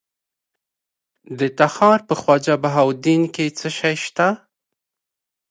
[1.39, 4.27] د تخار په خواجه بهاوالدین کې څه شی شته؟